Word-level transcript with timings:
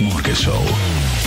Morgenshow 0.00 0.64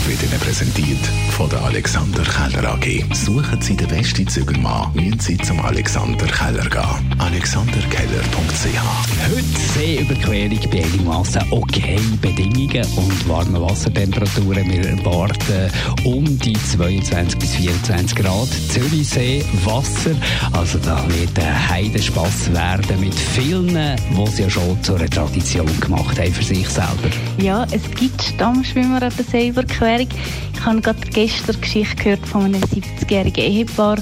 wird 0.08 0.24
Ihnen 0.24 0.40
präsentiert 0.40 1.00
von 1.32 1.50
der 1.50 1.62
Alexander 1.64 2.24
Keller 2.24 2.74
AG. 2.74 3.04
Suchen 3.14 3.62
Sie 3.62 3.76
den 3.76 3.88
besten 3.88 4.28
Zügelmann, 4.28 4.92
müssen 4.94 5.20
Sie 5.20 5.38
zum 5.38 5.60
Alexander 5.62 6.26
Keller 6.26 6.70
gehen. 6.70 7.16
alexanderkeller.ch 7.20 9.32
Heute 9.32 9.44
Seeüberquerung 9.74 10.60
bei 10.72 10.84
einigermaßen 10.84 11.42
okay 11.52 12.00
Bedingungen 12.22 12.86
und 12.96 13.30
warme 13.30 13.62
Wassertemperaturen. 13.62 14.70
Wir 14.70 14.90
erwarten 14.90 15.72
um 16.04 16.26
die 16.40 16.54
22 16.54 17.40
bis 17.40 17.56
24 17.56 18.18
Grad. 18.18 18.50
Zürichsee, 18.70 19.44
Wasser. 19.64 20.12
Also 20.52 20.80
da 20.80 21.04
wird 21.08 21.38
ein 21.40 21.70
Heidenspass 21.70 22.52
werden 22.52 23.00
mit 23.00 23.16
vielen, 23.16 23.74
die 23.74 24.24
es 24.24 24.38
ja 24.38 24.50
schon 24.50 24.82
zu 24.84 24.96
einer 24.96 25.10
Tradition 25.10 25.80
gemacht 25.80 26.20
haben 26.20 26.34
für 26.34 26.44
sich 26.44 26.68
selber. 26.68 27.10
Ja, 27.38 27.66
es 27.72 27.90
gibt 27.96 28.38
Stammschwimmer 28.64 29.02
an 29.02 29.12
der 29.18 29.26
Seeüberquerung. 29.26 30.08
Ich 30.54 30.66
habe 30.66 30.80
gerade 30.80 31.00
gestern 31.14 31.60
Geschichte 31.60 31.96
gehört 32.02 32.26
von 32.26 32.46
einem 32.46 32.62
70-jährigen 32.62 33.44
Ehepaar, 33.44 33.98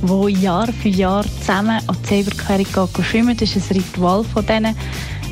wo 0.00 0.28
Jahr 0.28 0.68
für 0.72 0.88
Jahr 0.88 1.24
zusammen 1.40 1.78
an 1.86 1.96
die 2.02 2.08
Seeüberquerung 2.08 2.64
gehen 2.94 3.04
schwimmen. 3.04 3.36
Das 3.36 3.54
ist 3.54 3.70
ein 3.70 3.76
Ritual 3.76 4.24
von 4.24 4.46
denen. 4.46 4.74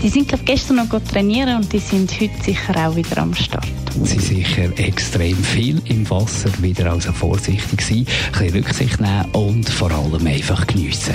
Die 0.03 0.09
sind 0.11 0.29
glaub, 0.29 0.45
gestern 0.45 0.77
noch 0.77 1.01
trainieren 1.11 1.57
und 1.57 1.73
die 1.73 1.79
sind 1.79 2.13
heute 2.21 2.43
sicher 2.43 2.77
auch 2.77 2.95
wieder 2.95 3.19
am 3.19 3.35
Start. 3.35 3.67
Sie 4.03 4.19
sicher 4.19 4.69
extrem 4.77 5.37
viel 5.43 5.81
im 5.87 6.09
Wasser, 6.11 6.51
wieder 6.61 6.93
also 6.93 7.13
vorsichtig 7.13 7.81
sein, 7.81 7.99
ein 7.99 8.33
bisschen 8.33 8.55
Rücksicht 8.55 9.01
nehmen 9.01 9.25
und 9.33 9.69
vor 9.69 9.91
allem 9.93 10.27
einfach 10.27 10.67
geniessen. 10.67 11.15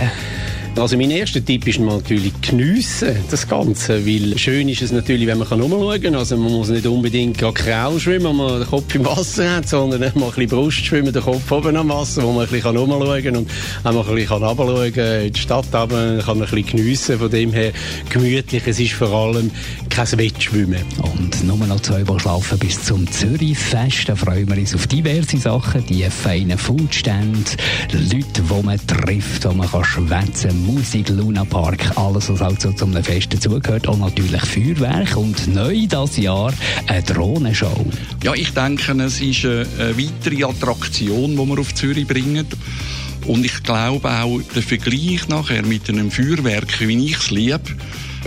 Also 0.80 0.96
mein 0.96 1.12
erster 1.12 1.44
Tipp 1.44 1.68
ist 1.68 1.78
natürlich 1.78 2.32
geniessen, 2.42 3.14
das 3.30 3.46
Ganze, 3.50 4.06
weil 4.06 4.38
schön 4.38 4.70
ist 4.70 4.82
es 4.82 4.94
natürlich, 4.94 5.28
wenn 5.28 5.38
man 5.38 5.62
umschauen 5.62 6.02
kann. 6.02 6.16
Also 6.16 6.38
man 6.38 6.54
muss 6.54 6.70
nicht 6.70 6.88
unbedingt 6.88 7.38
gerade 7.38 8.00
schwimmen, 8.00 8.30
wenn 8.30 8.36
man 8.38 8.60
den 8.60 8.70
Kopf 8.70 8.96
im 8.96 9.06
Wasser 9.06 9.58
hat, 9.58 9.68
sondern 9.68 10.00
mal 10.00 10.08
ein 10.08 10.14
bisschen 10.14 10.48
Brust 10.48 10.86
schwimmen, 10.86 11.12
den 11.12 11.22
Kopf 11.22 11.52
oben 11.52 11.76
am 11.76 11.90
Wasser, 11.90 12.24
wo 12.24 12.32
man 12.32 12.46
ein 12.46 12.50
bisschen 12.50 12.78
umschauen 12.78 13.24
kann 13.24 13.36
und 13.36 13.50
auch 13.84 13.92
mal 13.92 14.08
ein 14.08 14.16
bisschen 14.16 14.44
runterschauen 14.44 14.94
kann, 14.94 15.22
in 15.22 15.34
die 15.34 15.40
Stadt 15.40 15.66
runter, 15.74 16.24
kann 16.26 16.38
ein 16.38 16.40
bisschen 16.40 16.66
geniessen, 16.66 17.20
von 17.20 17.30
dem 17.30 17.52
her 17.52 17.74
gemütlich. 18.10 18.64
Es 18.66 18.80
ist 18.80 18.94
vor 18.94 19.12
allem 19.12 19.52
kein 20.06 20.18
Wettschwimmen. 20.18 20.86
Und 21.02 21.44
nur 21.44 21.58
noch 21.58 21.82
zwei 21.82 22.08
Wochen 22.08 22.22
schlafen 22.22 22.58
bis 22.58 22.82
zum 22.82 23.06
Zürichfest. 23.12 24.08
Da 24.08 24.16
freuen 24.16 24.48
wir 24.48 24.58
uns 24.58 24.74
auf 24.74 24.88
diverse 24.88 25.38
Sachen, 25.38 25.86
die 25.88 26.04
feinen 26.04 26.58
Foodstände, 26.58 27.52
Leute, 27.92 28.42
die 28.42 28.64
man 28.64 28.80
trifft, 28.88 29.44
wo 29.44 29.52
man 29.52 29.70
kann 29.70 29.84
schwätzen 29.84 30.66
Musik, 30.66 31.10
Luna 31.10 31.44
Park, 31.44 31.98
alles, 31.98 32.30
was 32.30 32.40
halt 32.40 32.62
so 32.62 32.72
zum 32.72 32.94
Fest 33.04 33.34
dazugehört. 33.34 33.88
Und 33.88 34.00
natürlich 34.00 34.42
Feuerwerk 34.42 35.18
und 35.18 35.54
neu 35.54 35.86
das 35.90 36.16
Jahr 36.16 36.54
eine 36.88 37.04
Drohnenshow. 37.04 37.86
Ja, 38.24 38.34
ich 38.34 38.54
denke, 38.54 38.94
es 39.04 39.20
ist 39.20 39.44
eine, 39.44 39.66
weitere 39.98 40.46
Attraktion, 40.46 41.36
die 41.36 41.46
wir 41.46 41.60
auf 41.60 41.76
Zürich 41.76 42.08
bringen. 42.08 42.46
Und 43.30 43.46
ich 43.46 43.62
glaube 43.62 44.10
auch, 44.10 44.42
der 44.56 44.64
Vergleich 44.64 45.28
nachher 45.28 45.64
mit 45.64 45.88
einem 45.88 46.10
Feuerwerk, 46.10 46.80
wie 46.80 47.06
ich 47.06 47.18
es 47.18 47.30
liebe, 47.30 47.62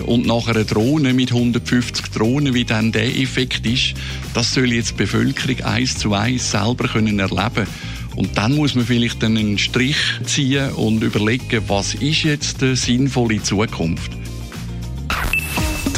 und 0.06 0.27
nachher 0.27 0.55
eine 0.55 0.64
Drohne 0.64 1.12
mit 1.12 1.33
150 1.33 2.06
Drohnen, 2.06 2.55
wie 2.55 2.64
dann 2.64 2.92
der 2.92 3.19
Effekt 3.19 3.67
ist, 3.67 3.95
das 4.33 4.55
soll 4.55 4.73
jetzt 4.73 4.92
die 4.92 4.98
Bevölkerung 4.98 5.61
eins 5.64 5.98
zu 5.98 6.14
eins 6.14 6.53
selber 6.53 6.86
können 6.86 7.19
erleben 7.19 7.67
und 8.14 8.39
dann 8.39 8.55
muss 8.55 8.77
man 8.77 8.86
vielleicht 8.86 9.25
einen 9.25 9.58
Strich 9.58 9.97
ziehen 10.25 10.70
und 10.75 11.03
überlegen, 11.03 11.64
was 11.67 11.95
ist 11.95 12.23
jetzt 12.23 12.62
eine 12.62 12.77
sinnvolle 12.77 13.42
Zukunft. 13.42 14.12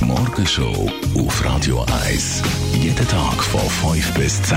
Die 0.00 0.04
Morgenshow 0.06 0.90
auf 1.14 1.44
Radio 1.44 1.84
1. 2.06 2.42
Jeden 2.82 3.06
Tag 3.06 3.42
von 3.42 3.92
5 3.92 4.14
bis 4.14 4.42
10. 4.44 4.56